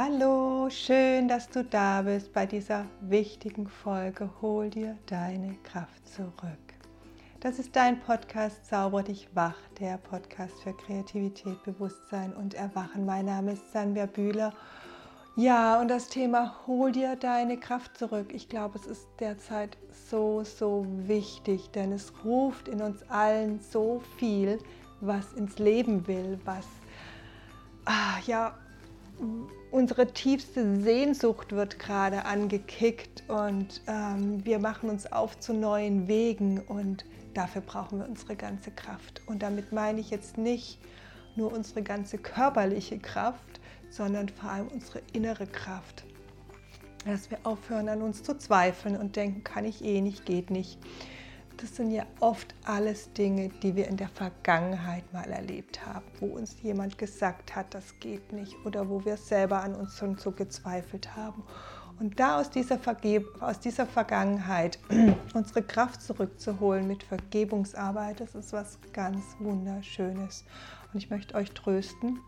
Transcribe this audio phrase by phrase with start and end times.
[0.00, 4.30] Hallo, schön, dass du da bist bei dieser wichtigen Folge.
[4.40, 6.32] Hol dir deine Kraft zurück.
[7.40, 13.06] Das ist dein Podcast Zauber dich wach, der Podcast für Kreativität, Bewusstsein und Erwachen.
[13.06, 14.52] Mein Name ist Sandra Bühler.
[15.34, 18.32] Ja, und das Thema Hol dir deine Kraft zurück.
[18.32, 19.78] Ich glaube, es ist derzeit
[20.08, 24.60] so, so wichtig, denn es ruft in uns allen so viel,
[25.00, 26.66] was ins Leben will, was
[27.84, 28.54] ah, ja
[29.70, 36.60] unsere tiefste Sehnsucht wird gerade angekickt und ähm, wir machen uns auf zu neuen Wegen
[36.60, 37.04] und
[37.34, 39.22] dafür brauchen wir unsere ganze Kraft.
[39.26, 40.78] Und damit meine ich jetzt nicht
[41.36, 43.60] nur unsere ganze körperliche Kraft,
[43.90, 46.04] sondern vor allem unsere innere Kraft.
[47.04, 50.78] Dass wir aufhören an uns zu zweifeln und denken, kann ich eh nicht, geht nicht
[51.58, 56.26] das sind ja oft alles Dinge, die wir in der Vergangenheit mal erlebt haben, wo
[56.26, 60.30] uns jemand gesagt hat, das geht nicht oder wo wir selber an uns schon so
[60.30, 61.42] gezweifelt haben.
[61.98, 64.78] Und da aus dieser, Vergeb aus dieser Vergangenheit
[65.34, 70.44] unsere Kraft zurückzuholen mit Vergebungsarbeit, das ist was ganz Wunderschönes.
[70.92, 72.20] Und ich möchte euch trösten.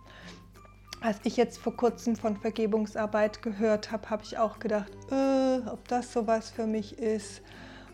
[1.00, 5.86] Als ich jetzt vor kurzem von Vergebungsarbeit gehört habe, habe ich auch gedacht, äh, ob
[5.88, 7.40] das sowas für mich ist.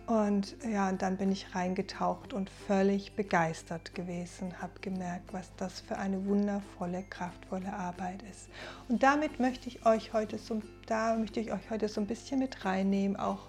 [0.07, 5.81] Und ja, und dann bin ich reingetaucht und völlig begeistert gewesen, habe gemerkt, was das
[5.81, 8.49] für eine wundervolle, kraftvolle Arbeit ist.
[8.89, 12.39] Und damit möchte ich euch heute so, da möchte ich euch heute so ein bisschen
[12.39, 13.49] mit reinnehmen, auch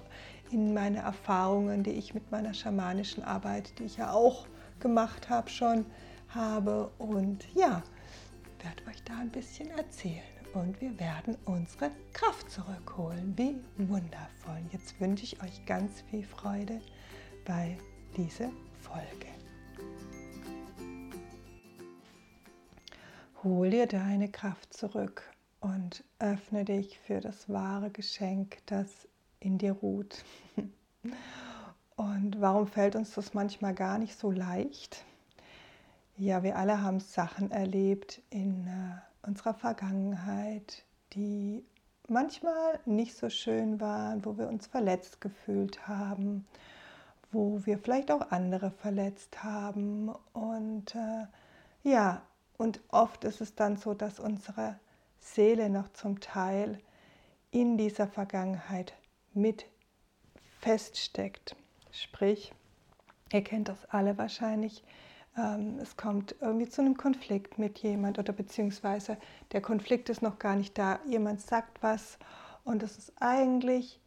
[0.50, 4.48] in meine Erfahrungen, die ich mit meiner schamanischen Arbeit, die ich ja auch
[4.80, 5.86] gemacht habe, schon
[6.30, 6.90] habe.
[6.98, 7.84] Und ja,
[8.64, 13.34] werde euch da ein bisschen erzählen und wir werden unsere Kraft zurückholen.
[13.38, 14.62] Wie wundervoll.
[14.72, 16.82] Jetzt wünsche ich euch ganz viel Freude
[17.46, 17.78] bei
[18.16, 19.28] dieser Folge.
[23.44, 25.24] Hol dir deine Kraft zurück
[25.60, 29.08] und öffne dich für das wahre Geschenk, das
[29.40, 30.24] in dir ruht.
[31.96, 35.04] Und warum fällt uns das manchmal gar nicht so leicht?
[36.16, 40.84] Ja, wir alle haben Sachen erlebt in äh, unserer Vergangenheit,
[41.14, 41.66] die
[42.08, 46.48] manchmal nicht so schön waren, wo wir uns verletzt gefühlt haben,
[47.32, 50.10] wo wir vielleicht auch andere verletzt haben.
[50.34, 51.26] Und äh,
[51.84, 52.22] ja,
[52.58, 54.80] und oft ist es dann so, dass unsere
[55.20, 56.80] Seele noch zum Teil
[57.52, 58.94] in dieser Vergangenheit
[59.34, 59.66] mit
[60.60, 61.56] feststeckt.
[61.92, 62.54] Sprich,
[63.32, 64.84] ihr kennt das alle wahrscheinlich,
[65.82, 69.18] es kommt irgendwie zu einem Konflikt mit jemand oder beziehungsweise
[69.52, 71.00] der Konflikt ist noch gar nicht da.
[71.06, 72.18] Jemand sagt was
[72.64, 74.00] und es ist eigentlich,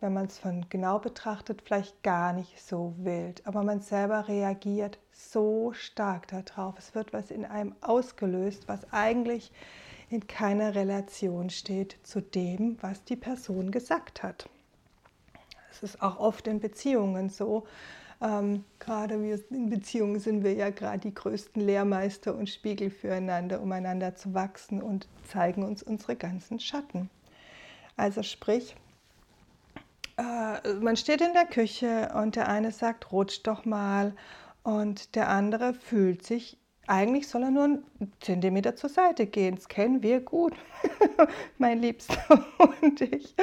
[0.00, 3.46] wenn man es von genau betrachtet, vielleicht gar nicht so wild.
[3.46, 6.78] Aber man selber reagiert so stark darauf.
[6.78, 9.52] Es wird was in einem ausgelöst, was eigentlich
[10.08, 14.48] in keiner Relation steht zu dem, was die Person gesagt hat.
[15.70, 17.64] Es ist auch oft in Beziehungen so,
[18.22, 23.60] ähm, gerade wir in Beziehungen sind wir ja gerade die größten Lehrmeister und Spiegel füreinander,
[23.60, 27.10] um einander zu wachsen und zeigen uns unsere ganzen Schatten.
[27.96, 28.76] Also sprich,
[30.16, 34.14] äh, man steht in der Küche und der eine sagt, rutsch doch mal
[34.62, 36.58] und der andere fühlt sich
[36.92, 37.84] eigentlich soll er nur einen
[38.20, 39.54] Zentimeter zur Seite gehen.
[39.54, 40.52] Das kennen wir gut,
[41.58, 42.44] mein Liebster
[42.82, 43.34] und ich.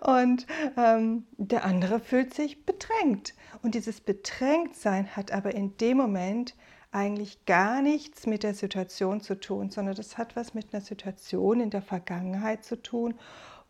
[0.00, 0.46] Und
[0.76, 3.32] ähm, der andere fühlt sich bedrängt.
[3.62, 6.54] Und dieses Bedrängtsein hat aber in dem Moment
[6.92, 11.60] eigentlich gar nichts mit der Situation zu tun, sondern das hat was mit einer Situation
[11.60, 13.14] in der Vergangenheit zu tun,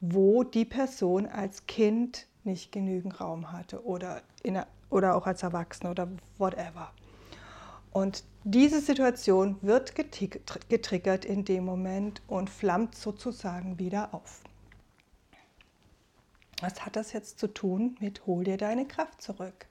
[0.00, 4.60] wo die Person als Kind nicht genügend Raum hatte oder, in,
[4.90, 6.92] oder auch als Erwachsener oder whatever.
[7.98, 14.44] Und diese Situation wird getriggert in dem Moment und flammt sozusagen wieder auf.
[16.60, 19.66] Was hat das jetzt zu tun mit Hol dir deine Kraft zurück?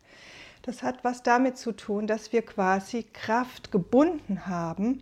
[0.61, 5.01] Das hat was damit zu tun, dass wir quasi Kraft gebunden haben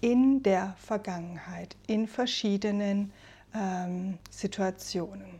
[0.00, 3.12] in der Vergangenheit, in verschiedenen
[3.54, 5.38] ähm, Situationen.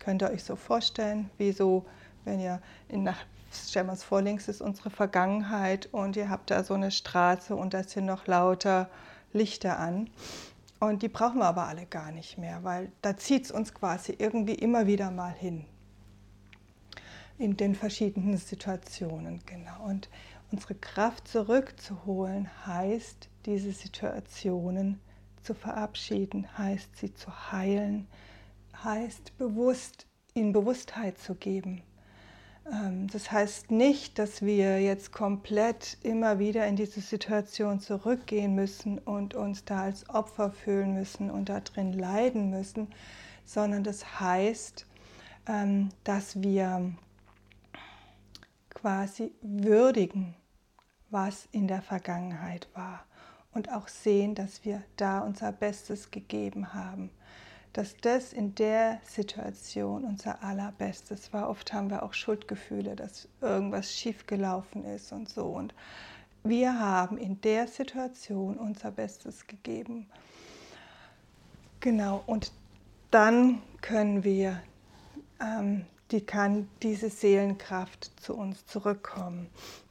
[0.00, 1.86] Könnt ihr euch so vorstellen, wie so,
[2.24, 3.24] wenn ihr in, nach
[3.70, 7.54] stellen wir uns vor, links ist unsere Vergangenheit und ihr habt da so eine Straße
[7.54, 8.88] und da sind noch lauter
[9.32, 10.10] Lichter an.
[10.78, 14.14] Und die brauchen wir aber alle gar nicht mehr, weil da zieht es uns quasi
[14.18, 15.64] irgendwie immer wieder mal hin.
[17.38, 19.84] In den verschiedenen Situationen, genau.
[19.84, 20.08] Und
[20.52, 25.00] unsere Kraft zurückzuholen heißt, diese Situationen
[25.42, 28.06] zu verabschieden, heißt sie zu heilen,
[28.84, 31.82] heißt bewusst in Bewusstheit zu geben,
[32.68, 39.34] das heißt nicht, dass wir jetzt komplett immer wieder in diese Situation zurückgehen müssen und
[39.34, 42.88] uns da als Opfer fühlen müssen und da drin leiden müssen,
[43.44, 44.84] sondern das heißt,
[45.46, 46.92] ähm, dass wir
[48.70, 50.34] quasi würdigen,
[51.10, 53.04] was in der Vergangenheit war
[53.52, 57.10] und auch sehen, dass wir da unser Bestes gegeben haben
[57.76, 61.50] dass das in der Situation unser allerbestes war.
[61.50, 65.44] Oft haben wir auch Schuldgefühle, dass irgendwas schiefgelaufen ist und so.
[65.44, 65.74] Und
[66.42, 70.06] wir haben in der Situation unser Bestes gegeben.
[71.80, 72.50] Genau, und
[73.10, 74.62] dann können wir,
[75.38, 79.50] ähm, die kann diese Seelenkraft zu uns zurückkommen,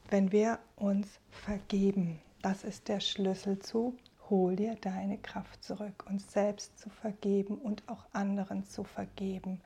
[0.09, 2.19] wenn wir uns vergeben.
[2.41, 3.95] Das ist der Schlüssel zu
[4.29, 9.61] hol dir deine Kraft zurück, uns selbst zu vergeben und auch anderen zu vergeben.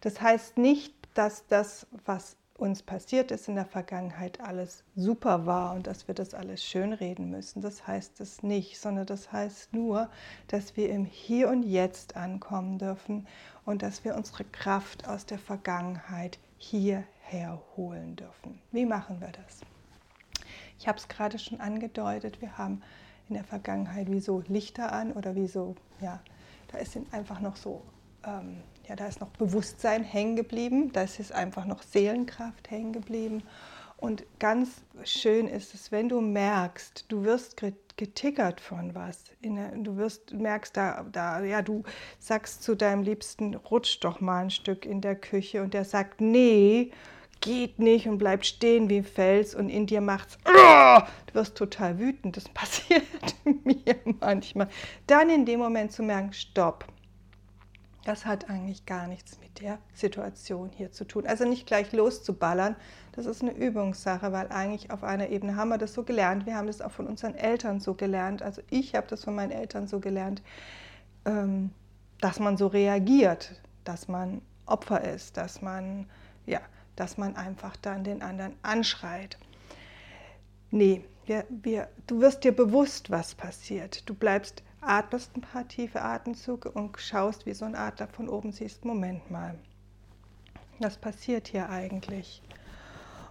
[0.00, 5.74] Das heißt nicht, dass das, was uns passiert ist in der Vergangenheit, alles super war
[5.74, 7.62] und dass wir das alles schönreden müssen.
[7.62, 10.08] Das heißt es nicht, sondern das heißt nur,
[10.48, 13.26] dass wir im Hier und Jetzt ankommen dürfen
[13.64, 18.60] und dass wir unsere Kraft aus der Vergangenheit hierher holen dürfen.
[18.70, 19.60] Wie machen wir das?
[20.78, 22.82] Ich habe es gerade schon angedeutet, wir haben
[23.28, 26.20] in der Vergangenheit wie so Lichter an oder wie so, ja,
[26.68, 27.82] da ist einfach noch so,
[28.26, 33.42] ähm, ja, da ist noch Bewusstsein hängen geblieben, da ist einfach noch Seelenkraft hängen geblieben.
[33.96, 37.56] Und ganz schön ist es, wenn du merkst, du wirst
[37.96, 39.24] getickert von was.
[39.40, 41.84] du wirst, merkst, da, da, ja, du
[42.18, 46.20] sagst zu deinem Liebsten, rutsch doch mal ein Stück in der Küche und der sagt,
[46.20, 46.90] nee,
[47.44, 51.98] geht nicht und bleibt stehen wie ein Fels und in dir macht's, du wirst total
[51.98, 53.04] wütend, das passiert
[53.44, 54.68] mir manchmal.
[55.06, 56.86] Dann in dem Moment zu merken, stopp,
[58.06, 61.26] das hat eigentlich gar nichts mit der Situation hier zu tun.
[61.26, 62.76] Also nicht gleich loszuballern,
[63.12, 66.56] das ist eine Übungssache, weil eigentlich auf einer Ebene haben wir das so gelernt, wir
[66.56, 69.86] haben das auch von unseren Eltern so gelernt, also ich habe das von meinen Eltern
[69.86, 70.42] so gelernt,
[71.26, 71.72] ähm,
[72.22, 76.06] dass man so reagiert, dass man Opfer ist, dass man,
[76.46, 76.60] ja,
[76.96, 79.38] dass man einfach dann den anderen anschreit.
[80.70, 84.08] Nee, wir, wir, du wirst dir bewusst, was passiert.
[84.08, 88.52] Du bleibst, atmest ein paar tiefe Atemzüge und schaust, wie so ein Adler von oben
[88.52, 88.84] siehst.
[88.84, 89.58] Moment mal,
[90.78, 92.42] was passiert hier eigentlich?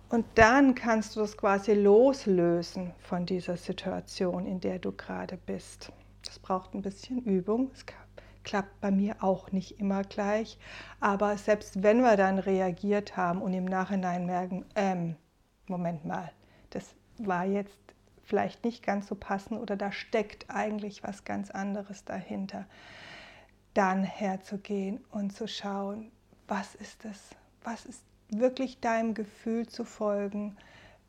[0.09, 5.91] Und dann kannst du das quasi loslösen von dieser Situation, in der du gerade bist.
[6.23, 7.71] Das braucht ein bisschen Übung.
[7.73, 7.85] Es
[8.43, 10.57] klappt bei mir auch nicht immer gleich.
[10.99, 15.15] Aber selbst wenn wir dann reagiert haben und im Nachhinein merken, ähm,
[15.67, 16.31] Moment mal,
[16.71, 17.77] das war jetzt
[18.23, 22.65] vielleicht nicht ganz so passend oder da steckt eigentlich was ganz anderes dahinter,
[23.73, 26.11] dann herzugehen und zu schauen,
[26.47, 27.31] was ist es,
[27.63, 30.57] was ist wirklich deinem Gefühl zu folgen,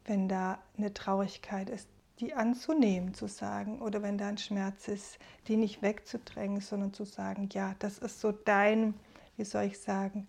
[0.04, 1.88] wenn da eine Traurigkeit ist,
[2.20, 5.18] die anzunehmen, zu sagen, oder wenn da ein Schmerz ist,
[5.48, 8.94] die nicht wegzudrängen, sondern zu sagen, ja, das ist so dein,
[9.36, 10.28] wie soll ich sagen,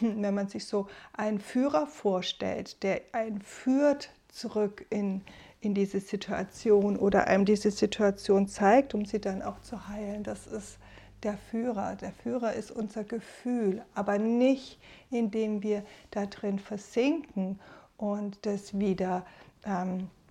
[0.00, 5.22] wenn man sich so einen Führer vorstellt, der einen führt zurück in,
[5.60, 10.46] in diese Situation oder einem diese Situation zeigt, um sie dann auch zu heilen, das
[10.46, 10.78] ist
[11.22, 11.94] der Führer.
[11.94, 14.80] Der Führer ist unser Gefühl, aber nicht
[15.12, 17.58] indem wir da drin versinken
[17.96, 19.24] und das wieder
[19.64, 20.21] ähm, äh,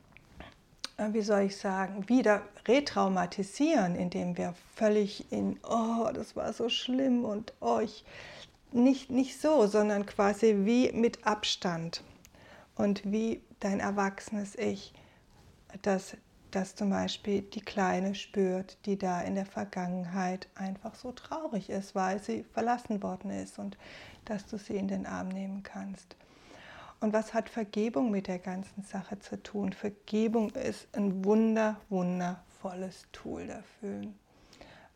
[1.09, 7.25] wie soll ich sagen, wieder retraumatisieren, indem wir völlig in, oh, das war so schlimm
[7.25, 8.05] und oh, ich,
[8.71, 12.03] nicht, nicht so, sondern quasi wie mit Abstand
[12.75, 14.93] und wie dein erwachsenes Ich,
[15.81, 16.15] das,
[16.51, 21.95] das zum Beispiel die Kleine spürt, die da in der Vergangenheit einfach so traurig ist,
[21.95, 23.77] weil sie verlassen worden ist und
[24.25, 26.15] dass du sie in den Arm nehmen kannst.
[27.01, 29.73] Und was hat Vergebung mit der ganzen Sache zu tun?
[29.73, 34.01] Vergebung ist ein wunder, wundervolles Tool dafür.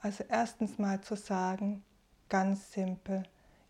[0.02, 1.84] Also erstens mal zu sagen,
[2.30, 3.24] ganz simpel,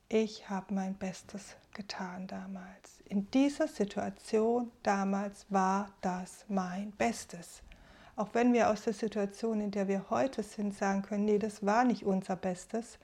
[0.09, 2.99] ich habe mein Bestes getan damals.
[3.05, 7.61] In dieser Situation damals war das mein Bestes.
[8.17, 11.65] Auch wenn wir aus der Situation, in der wir heute sind, sagen können, nee, das
[11.65, 12.97] war nicht unser Bestes,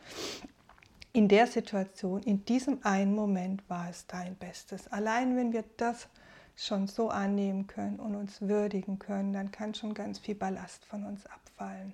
[1.13, 4.87] in der Situation, in diesem einen Moment war es dein Bestes.
[4.91, 6.07] Allein wenn wir das
[6.55, 11.05] schon so annehmen können und uns würdigen können, dann kann schon ganz viel Ballast von
[11.05, 11.93] uns abfallen.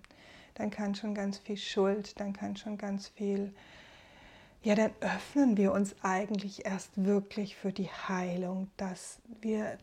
[0.55, 3.53] Dann kann schon ganz viel Schuld, dann kann schon ganz viel,
[4.63, 9.77] ja, dann öffnen wir uns eigentlich erst wirklich für die Heilung, dass wir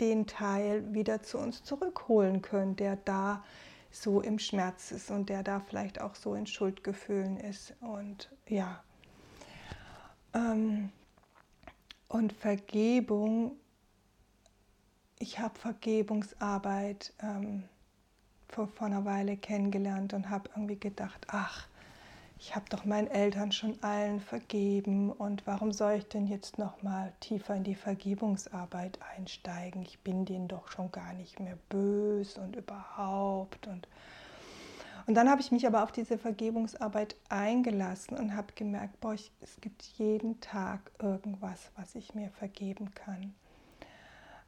[0.00, 5.28] den Teil wieder zu uns zurückholen können, der da ist so im Schmerz ist und
[5.28, 7.74] der da vielleicht auch so in Schuldgefühlen ist.
[7.80, 8.82] Und ja,
[10.34, 10.90] ähm,
[12.08, 13.52] Und Vergebung,
[15.18, 17.64] ich habe Vergebungsarbeit ähm,
[18.48, 21.66] vor, vor einer Weile kennengelernt und habe irgendwie gedacht, ach,
[22.40, 26.82] ich habe doch meinen Eltern schon allen vergeben und warum soll ich denn jetzt noch
[26.82, 29.82] mal tiefer in die Vergebungsarbeit einsteigen?
[29.82, 33.88] Ich bin denen doch schon gar nicht mehr böse und überhaupt und
[35.06, 39.32] und dann habe ich mich aber auf diese Vergebungsarbeit eingelassen und habe gemerkt, boah, ich,
[39.40, 43.34] es gibt jeden Tag irgendwas, was ich mir vergeben kann.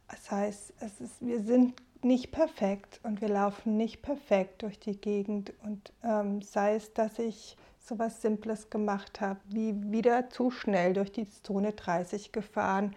[0.09, 5.00] Das heißt, es ist, wir sind nicht perfekt und wir laufen nicht perfekt durch die
[5.00, 5.54] Gegend.
[5.62, 7.56] Und ähm, sei es, dass ich
[7.90, 12.94] so was Simples gemacht habe, wie wieder zu schnell durch die Zone 30 gefahren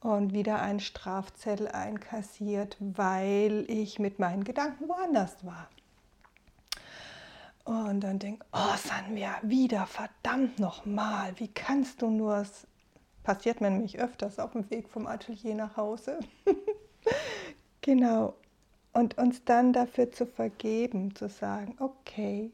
[0.00, 5.68] und wieder einen Strafzettel einkassiert, weil ich mit meinen Gedanken woanders war.
[7.64, 12.66] Und dann denk, oh Sanvia, wieder, verdammt nochmal, wie kannst du nur, es
[13.24, 16.20] passiert mir nämlich öfters auf dem Weg vom Atelier nach Hause.
[17.80, 18.34] genau.
[18.92, 22.52] Und uns dann dafür zu vergeben, zu sagen, okay,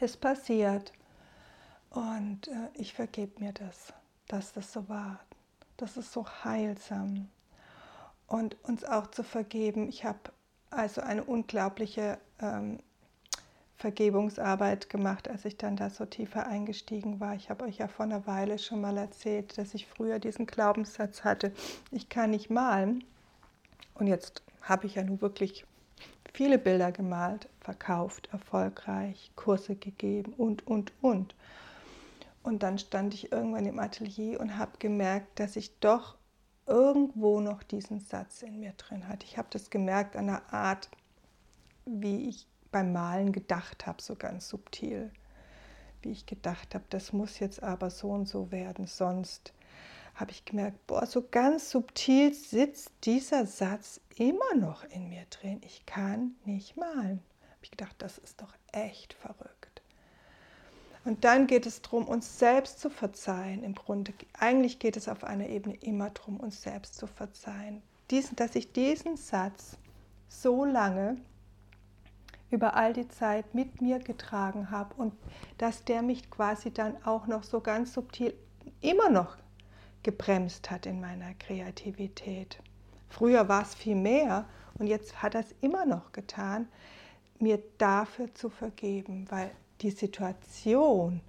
[0.00, 0.92] es passiert
[1.90, 3.92] und äh, ich vergebe mir das,
[4.26, 5.20] dass das so war.
[5.76, 7.28] Das ist so heilsam.
[8.26, 10.18] Und uns auch zu vergeben, ich habe
[10.70, 12.78] also eine unglaubliche ähm,
[13.76, 17.34] Vergebungsarbeit gemacht, als ich dann da so tiefer eingestiegen war.
[17.36, 21.24] Ich habe euch ja vor einer Weile schon mal erzählt, dass ich früher diesen Glaubenssatz
[21.24, 21.52] hatte,
[21.90, 23.04] ich kann nicht malen.
[23.94, 25.64] Und jetzt habe ich ja nun wirklich
[26.38, 31.34] viele Bilder gemalt, verkauft, erfolgreich, Kurse gegeben und, und, und.
[32.44, 36.16] Und dann stand ich irgendwann im Atelier und habe gemerkt, dass ich doch
[36.64, 39.26] irgendwo noch diesen Satz in mir drin hatte.
[39.26, 40.88] Ich habe das gemerkt an der Art,
[41.86, 45.10] wie ich beim Malen gedacht habe, so ganz subtil.
[46.02, 49.52] Wie ich gedacht habe, das muss jetzt aber so und so werden, sonst
[50.18, 55.60] habe ich gemerkt, boah, so ganz subtil sitzt dieser Satz immer noch in mir drin.
[55.64, 57.22] Ich kann nicht malen.
[57.42, 59.82] Habe ich gedacht, das ist doch echt verrückt.
[61.04, 63.62] Und dann geht es darum, uns selbst zu verzeihen.
[63.62, 67.80] Im Grunde, eigentlich geht es auf einer Ebene immer darum, uns selbst zu verzeihen.
[68.10, 69.76] Diesen, dass ich diesen Satz
[70.28, 71.16] so lange
[72.50, 75.14] über all die Zeit mit mir getragen habe und
[75.58, 78.34] dass der mich quasi dann auch noch so ganz subtil
[78.80, 79.36] immer noch
[80.02, 82.58] gebremst hat in meiner Kreativität.
[83.08, 84.46] Früher war es viel mehr
[84.78, 86.68] und jetzt hat er es immer noch getan,
[87.38, 89.50] mir dafür zu vergeben, weil
[89.80, 91.20] die Situation,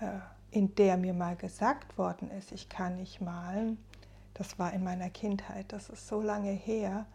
[0.00, 0.18] äh,
[0.50, 3.78] in der mir mal gesagt worden ist, ich kann nicht malen,
[4.34, 7.06] das war in meiner Kindheit, das ist so lange her.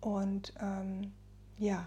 [0.00, 1.12] Und ähm,
[1.58, 1.86] ja,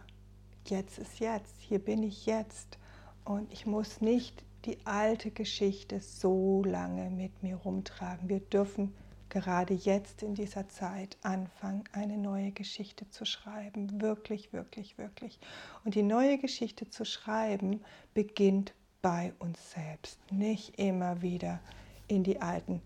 [0.65, 2.77] jetzt ist jetzt, hier bin ich jetzt
[3.25, 8.27] und ich muss nicht die alte Geschichte so lange mit mir rumtragen.
[8.27, 8.93] Wir dürfen
[9.29, 14.01] gerade jetzt in dieser Zeit anfangen, eine neue Geschichte zu schreiben.
[14.01, 15.39] Wirklich, wirklich, wirklich.
[15.85, 17.81] Und die neue Geschichte zu schreiben
[18.13, 21.61] beginnt bei uns selbst, nicht immer wieder
[22.07, 22.81] in die alten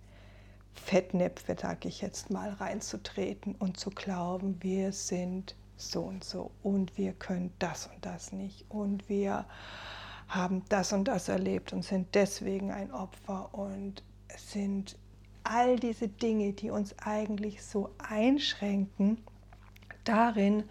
[0.73, 6.97] Fettnäpfe, sage ich jetzt mal, reinzutreten und zu glauben, wir sind so und so und
[6.97, 9.45] wir können das und das nicht und wir
[10.31, 14.01] haben das und das erlebt und sind deswegen ein Opfer und
[14.37, 14.97] sind
[15.43, 19.17] all diese Dinge, die uns eigentlich so einschränken,
[20.05, 20.63] darin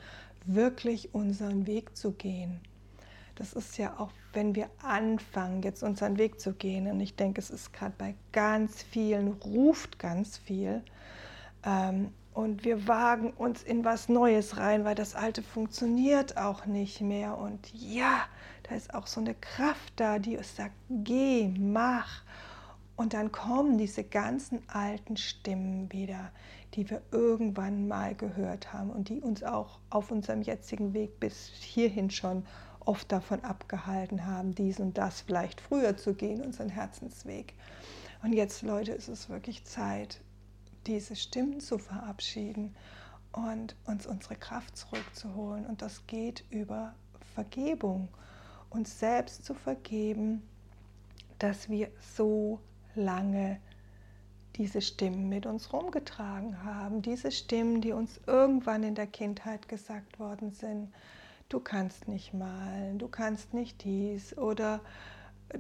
[0.47, 2.61] wirklich unseren Weg zu gehen.
[3.35, 7.41] Das ist ja auch, wenn wir anfangen, jetzt unseren Weg zu gehen, und ich denke,
[7.41, 10.83] es ist gerade bei ganz vielen, ruft ganz viel,
[11.65, 17.01] ähm, und wir wagen uns in was Neues rein, weil das Alte funktioniert auch nicht
[17.01, 17.37] mehr.
[17.37, 18.21] Und ja,
[18.71, 22.23] da ist auch so eine Kraft da, die uns sagt, geh, mach.
[22.95, 26.31] Und dann kommen diese ganzen alten Stimmen wieder,
[26.75, 31.49] die wir irgendwann mal gehört haben und die uns auch auf unserem jetzigen Weg bis
[31.49, 32.47] hierhin schon
[32.79, 37.55] oft davon abgehalten haben, dies und das vielleicht früher zu gehen, unseren Herzensweg.
[38.23, 40.21] Und jetzt, Leute, ist es wirklich Zeit,
[40.87, 42.77] diese Stimmen zu verabschieden
[43.33, 45.67] und uns unsere Kraft zurückzuholen.
[45.67, 46.95] Und das geht über
[47.35, 48.09] Vergebung,
[48.71, 50.43] uns selbst zu vergeben,
[51.39, 52.61] dass wir so
[52.95, 53.61] lange
[54.57, 57.03] diese Stimmen mit uns rumgetragen haben.
[57.03, 60.93] Diese Stimmen, die uns irgendwann in der Kindheit gesagt worden sind,
[61.49, 64.81] du kannst nicht malen, du kannst nicht dies oder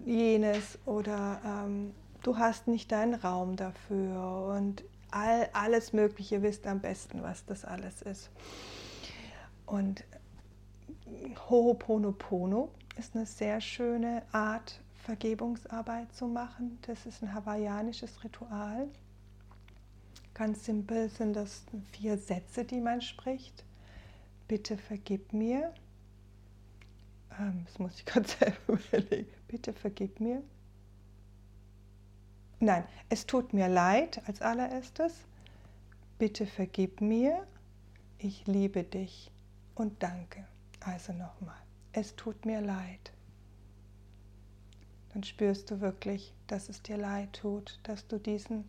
[0.05, 6.81] jenes oder ähm, du hast nicht deinen Raum dafür und all, alles Mögliche, wisst am
[6.81, 8.31] besten, was das alles ist.
[9.67, 10.05] Und
[11.49, 12.69] Ho'oponopono
[12.99, 16.79] ist eine sehr schöne Art, Vergebungsarbeit zu machen.
[16.83, 18.89] Das ist ein hawaiianisches Ritual.
[20.35, 23.65] Ganz simpel sind das vier Sätze, die man spricht.
[24.49, 25.73] Bitte vergib mir.
[27.39, 29.33] Ähm, das muss ich gerade selber überlegen.
[29.49, 30.43] Bitte vergib mir.
[32.59, 35.15] Nein, es tut mir leid als allererstes.
[36.19, 37.47] Bitte vergib mir.
[38.19, 39.31] Ich liebe dich
[39.75, 40.47] und danke.
[40.81, 41.60] Also nochmal,
[41.93, 43.13] es tut mir leid.
[45.13, 48.69] Dann spürst du wirklich, dass es dir leid tut, dass du diesen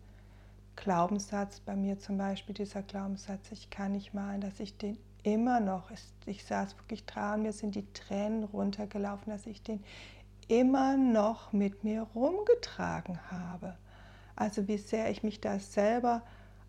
[0.74, 5.60] Glaubenssatz, bei mir zum Beispiel dieser Glaubenssatz, ich kann nicht malen, dass ich den immer
[5.60, 5.90] noch,
[6.26, 9.84] ich saß wirklich dran, mir sind die Tränen runtergelaufen, dass ich den
[10.48, 13.76] immer noch mit mir rumgetragen habe.
[14.34, 16.22] Also wie sehr ich mich da selber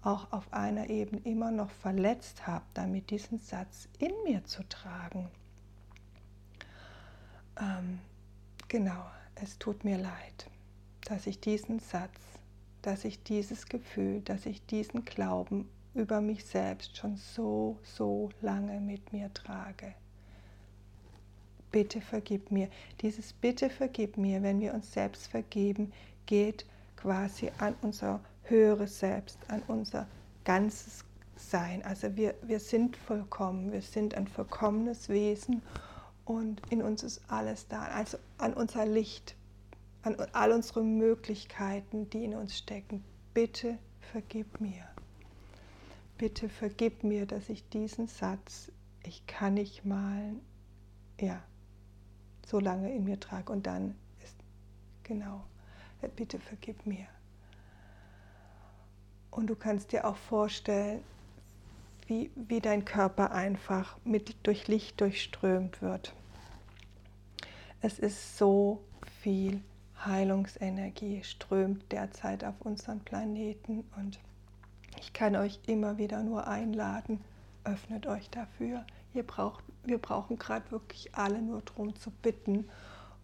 [0.04, 5.30] auch auf einer Ebene immer noch verletzt habe, damit diesen Satz in mir zu tragen.
[7.60, 8.00] Ähm,
[8.68, 9.06] genau,
[9.36, 10.50] es tut mir leid,
[11.06, 12.20] dass ich diesen Satz,
[12.82, 18.80] dass ich dieses Gefühl, dass ich diesen Glauben über mich selbst schon so, so lange
[18.80, 19.94] mit mir trage.
[21.72, 22.70] Bitte vergib mir.
[23.02, 25.92] Dieses Bitte vergib mir, wenn wir uns selbst vergeben,
[26.26, 30.08] geht quasi an unser höheres Selbst, an unser
[30.46, 31.04] ganzes
[31.36, 31.84] Sein.
[31.84, 35.62] Also wir, wir sind vollkommen, wir sind ein vollkommenes Wesen
[36.26, 37.84] und in uns ist alles da.
[37.84, 39.36] Also an unser Licht,
[40.04, 43.04] an all unsere Möglichkeiten, die in uns stecken.
[43.34, 44.88] Bitte vergib mir.
[46.18, 48.72] Bitte vergib mir, dass ich diesen Satz,
[49.04, 50.40] ich kann nicht malen,
[51.20, 51.44] ja,
[52.46, 53.52] so lange in mir trage.
[53.52, 54.36] Und dann ist,
[55.04, 55.44] genau,
[56.16, 57.08] bitte vergib mir.
[59.32, 61.04] Und du kannst dir auch vorstellen,
[62.08, 66.14] wie, wie dein Körper einfach mit, durch Licht durchströmt wird.
[67.82, 68.84] Es ist so
[69.22, 69.62] viel
[70.06, 74.20] Heilungsenergie strömt derzeit auf unseren Planeten und
[75.00, 77.22] ich kann euch immer wieder nur einladen,
[77.64, 78.86] öffnet euch dafür.
[79.14, 82.70] Ihr braucht, wir brauchen gerade wirklich alle nur darum zu bitten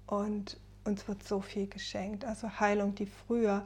[0.08, 2.26] und uns wird so viel geschenkt.
[2.26, 3.66] Also Heilung, die früher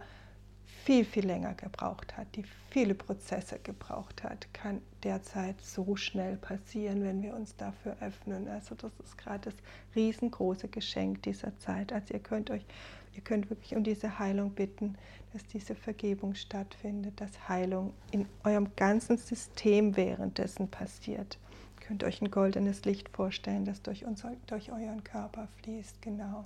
[0.84, 7.04] viel, viel länger gebraucht hat, die viele Prozesse gebraucht hat, kann derzeit so schnell passieren,
[7.04, 8.48] wenn wir uns dafür öffnen.
[8.48, 9.56] Also das ist gerade das
[9.96, 11.92] riesengroße Geschenk dieser Zeit.
[11.92, 12.66] Also ihr könnt euch,
[13.14, 14.96] ihr könnt wirklich um diese Heilung bitten,
[15.34, 21.38] dass diese Vergebung stattfindet, dass Heilung in eurem ganzen System währenddessen passiert.
[21.80, 26.46] Ihr könnt euch ein goldenes Licht vorstellen, das durch, unser, durch euren Körper fließt, genau.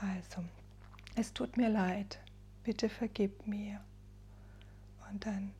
[0.00, 0.42] Also,
[1.16, 2.18] es tut mir leid,
[2.62, 3.80] bitte vergib mir.
[5.10, 5.52] Und dann,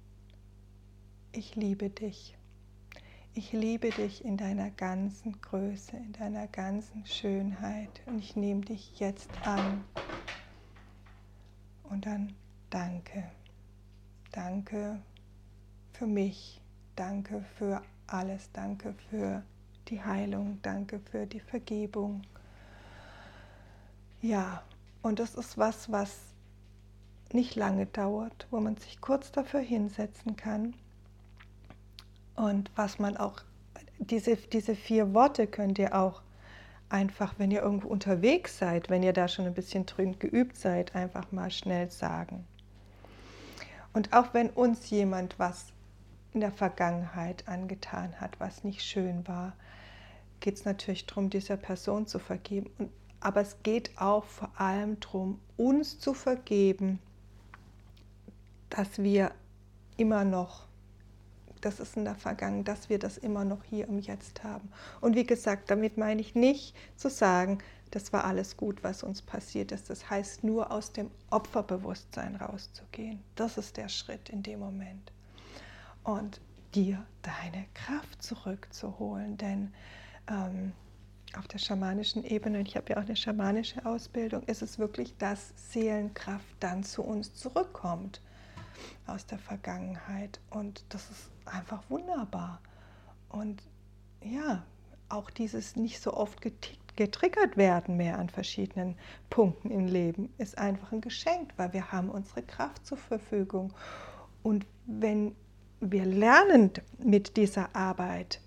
[1.36, 2.36] ich liebe dich.
[3.34, 9.00] Ich liebe dich in deiner ganzen Größe, in deiner ganzen Schönheit und ich nehme dich
[9.00, 9.84] jetzt an.
[11.82, 12.34] Und dann
[12.70, 13.24] danke.
[14.30, 15.02] Danke
[15.92, 16.60] für mich.
[16.94, 18.50] Danke für alles.
[18.52, 19.42] Danke für
[19.88, 20.60] die Heilung.
[20.62, 22.22] Danke für die Vergebung.
[24.22, 24.62] Ja,
[25.02, 26.16] und das ist was, was
[27.32, 30.74] nicht lange dauert, wo man sich kurz dafür hinsetzen kann
[32.36, 33.40] und was man auch,
[33.98, 36.22] diese, diese vier Worte könnt ihr auch
[36.88, 40.94] einfach, wenn ihr irgendwo unterwegs seid, wenn ihr da schon ein bisschen drin geübt seid,
[40.94, 42.46] einfach mal schnell sagen.
[43.92, 45.66] Und auch wenn uns jemand was
[46.32, 49.54] in der Vergangenheit angetan hat, was nicht schön war,
[50.40, 52.70] geht es natürlich darum, dieser Person zu vergeben.
[52.78, 56.98] Und, aber es geht auch vor allem darum, uns zu vergeben
[58.74, 59.30] dass wir
[59.96, 60.66] immer noch,
[61.64, 64.70] das ist in der Vergangenheit, dass wir das immer noch hier im Jetzt haben.
[65.00, 67.58] Und wie gesagt, damit meine ich nicht zu sagen,
[67.90, 69.88] das war alles gut, was uns passiert ist.
[69.88, 73.22] Das heißt nur aus dem Opferbewusstsein rauszugehen.
[73.36, 75.12] Das ist der Schritt in dem Moment.
[76.02, 76.40] Und
[76.74, 79.36] dir deine Kraft zurückzuholen.
[79.36, 79.72] Denn
[80.28, 80.72] ähm,
[81.36, 85.52] auf der schamanischen Ebene, ich habe ja auch eine schamanische Ausbildung, ist es wirklich, dass
[85.56, 88.20] Seelenkraft dann zu uns zurückkommt
[89.06, 90.40] aus der Vergangenheit.
[90.50, 92.60] Und das ist einfach wunderbar.
[93.28, 93.62] Und
[94.22, 94.62] ja,
[95.08, 96.40] auch dieses nicht so oft
[96.96, 98.96] getriggert werden mehr an verschiedenen
[99.30, 103.72] Punkten im Leben ist einfach ein Geschenk, weil wir haben unsere Kraft zur Verfügung.
[104.42, 105.34] Und wenn
[105.80, 108.40] wir lernen mit dieser Arbeit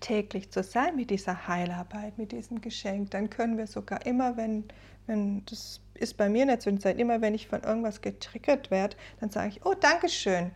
[0.00, 4.64] täglich zu sein, mit dieser Heilarbeit, mit diesem Geschenk, dann können wir sogar immer, wenn,
[5.06, 8.96] wenn das ist bei mir in der Zwischenzeit immer, wenn ich von irgendwas getriggert werde,
[9.20, 10.52] dann sage ich, oh, danke schön.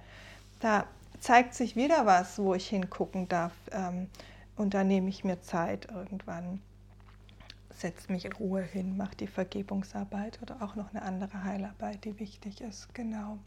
[0.60, 0.86] Da
[1.20, 3.52] zeigt sich wieder was, wo ich hingucken darf.
[3.70, 4.08] Ähm,
[4.56, 6.60] und da nehme ich mir Zeit irgendwann,
[7.70, 12.18] setze mich in Ruhe hin, mache die Vergebungsarbeit oder auch noch eine andere Heilarbeit, die
[12.18, 12.92] wichtig ist.
[12.94, 13.38] Genau.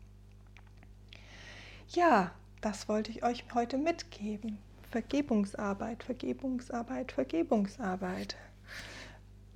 [1.90, 2.32] ja,
[2.62, 4.58] das wollte ich euch heute mitgeben.
[4.90, 8.38] Vergebungsarbeit, Vergebungsarbeit, Vergebungsarbeit.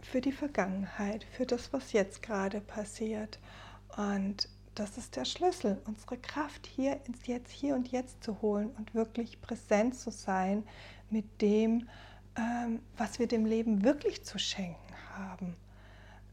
[0.02, 3.40] Für die Vergangenheit, für das, was jetzt gerade passiert.
[3.96, 4.50] Und
[4.80, 8.94] das ist der Schlüssel, unsere Kraft hier ins Jetzt, hier und jetzt zu holen und
[8.94, 10.64] wirklich präsent zu sein
[11.10, 11.90] mit dem,
[12.36, 15.56] ähm, was wir dem Leben wirklich zu schenken haben.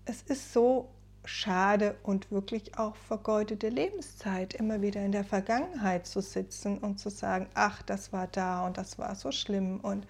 [0.05, 0.91] Es ist so
[1.25, 7.09] schade und wirklich auch vergeudete Lebenszeit, immer wieder in der Vergangenheit zu sitzen und zu
[7.09, 10.07] sagen, ach, das war da und das war so schlimm und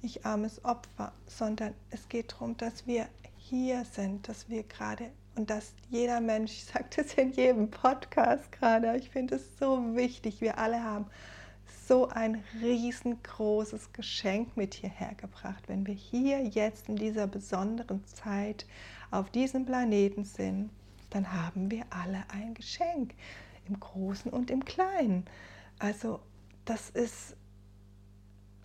[0.00, 5.50] ich armes Opfer, sondern es geht darum, dass wir hier sind, dass wir gerade und
[5.50, 10.40] dass jeder Mensch, ich sage das in jedem Podcast gerade, ich finde es so wichtig,
[10.40, 11.06] wir alle haben
[11.86, 18.66] so ein riesengroßes Geschenk mit hierher gebracht, wenn wir hier jetzt in dieser besonderen Zeit
[19.10, 20.70] auf diesem Planeten sind,
[21.10, 23.14] dann haben wir alle ein Geschenk,
[23.68, 25.24] im Großen und im Kleinen.
[25.78, 26.20] Also
[26.64, 27.36] das ist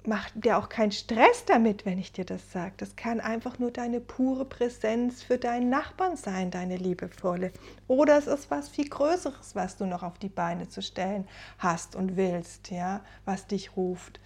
[0.05, 2.73] mach dir auch keinen Stress damit, wenn ich dir das sage.
[2.77, 7.51] Das kann einfach nur deine pure Präsenz für deinen Nachbarn sein, deine liebevolle.
[7.88, 11.95] Oder es ist was viel Größeres, was du noch auf die Beine zu stellen hast
[11.95, 14.19] und willst, ja, was dich ruft.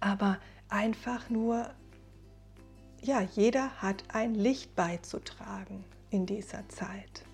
[0.00, 1.70] Aber einfach nur,
[3.02, 7.24] ja, jeder hat ein Licht beizutragen in dieser Zeit.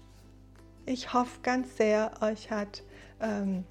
[0.84, 2.84] Ich hoffe ganz sehr, euch hat,
[3.20, 3.64] ähm,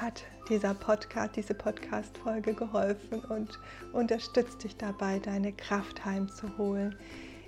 [0.00, 3.58] hat dieser Podcast, diese Podcast-Folge geholfen und
[3.92, 6.94] unterstützt dich dabei, deine Kraft heimzuholen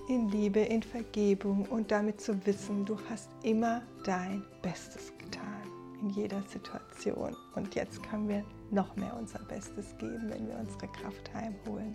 [0.09, 5.63] in Liebe, in Vergebung und damit zu wissen, du hast immer dein Bestes getan
[6.03, 7.37] in jeder Situation.
[7.55, 11.95] Und jetzt können wir noch mehr unser Bestes geben, wenn wir unsere Kraft heimholen.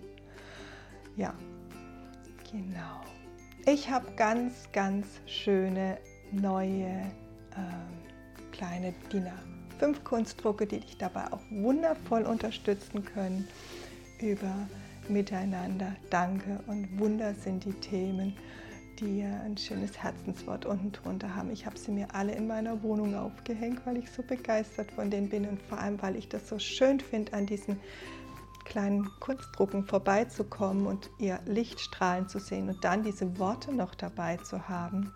[1.16, 1.34] Ja,
[2.50, 3.00] genau.
[3.66, 5.98] Ich habe ganz, ganz schöne
[6.32, 9.38] neue äh, kleine Diener
[9.78, 13.46] fünf Kunstdrucke, die dich dabei auch wundervoll unterstützen können
[14.20, 14.68] über
[15.08, 15.94] Miteinander.
[16.10, 18.34] Danke und Wunder sind die Themen,
[18.98, 21.50] die ein schönes Herzenswort unten drunter haben.
[21.50, 25.28] Ich habe sie mir alle in meiner Wohnung aufgehängt, weil ich so begeistert von denen
[25.28, 27.78] bin und vor allem, weil ich das so schön finde, an diesen
[28.64, 34.68] kleinen Kunstdrucken vorbeizukommen und ihr Lichtstrahlen zu sehen und dann diese Worte noch dabei zu
[34.68, 35.12] haben.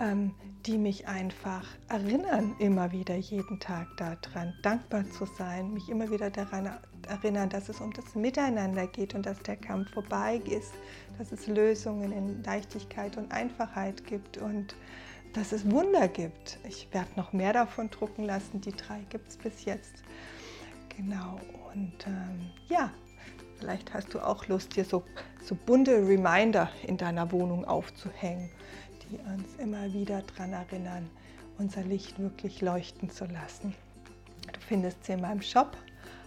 [0.00, 0.34] Ähm,
[0.66, 6.30] die mich einfach erinnern, immer wieder jeden Tag daran, dankbar zu sein, mich immer wieder
[6.30, 6.70] daran
[7.06, 10.72] erinnern, dass es um das Miteinander geht und dass der Kampf vorbei ist,
[11.18, 14.74] dass es Lösungen in Leichtigkeit und Einfachheit gibt und
[15.34, 16.58] dass es Wunder gibt.
[16.66, 20.02] Ich werde noch mehr davon drucken lassen, die drei gibt es bis jetzt.
[20.96, 21.38] Genau,
[21.74, 22.90] und ähm, ja,
[23.58, 25.02] vielleicht hast du auch Lust, dir so,
[25.42, 28.48] so bunte Reminder in deiner Wohnung aufzuhängen
[29.10, 31.10] die uns immer wieder daran erinnern,
[31.58, 33.74] unser Licht wirklich leuchten zu lassen.
[34.52, 35.76] Du findest sie in meinem Shop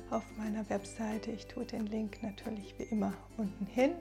[0.10, 1.32] auf meiner Webseite.
[1.32, 3.92] Ich tue den Link natürlich wie immer unten hin.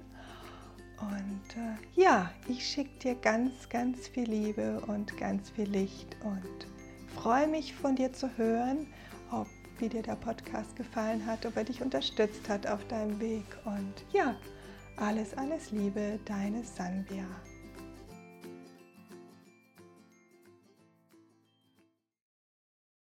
[1.00, 6.66] Und äh, ja, ich schicke dir ganz, ganz viel Liebe und ganz viel Licht und
[7.14, 8.86] freue mich von dir zu hören,
[9.30, 9.46] ob
[9.78, 13.44] wie dir der Podcast gefallen hat, ob er dich unterstützt hat auf deinem Weg.
[13.64, 14.34] Und ja,
[14.96, 17.26] alles, alles Liebe, deine Sanvia.